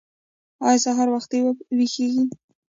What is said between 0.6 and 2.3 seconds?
ایا سهار وختي ویښیږئ؟